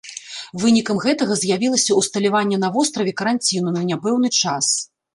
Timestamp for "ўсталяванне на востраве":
2.01-3.17